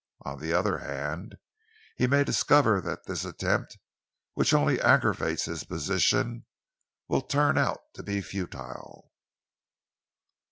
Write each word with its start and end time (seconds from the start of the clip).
On 0.23 0.39
the 0.39 0.51
other 0.51 0.79
hand, 0.79 1.35
he 1.95 2.07
may 2.07 2.23
discover 2.23 2.81
that 2.81 3.05
this 3.05 3.23
attempt, 3.23 3.77
which 4.33 4.51
only 4.51 4.81
aggravates 4.81 5.45
his 5.45 5.63
position, 5.63 6.47
will 7.07 7.21
turn 7.21 7.55
out 7.55 7.81
to 7.93 8.01
be 8.01 8.19
futile." 8.23 9.11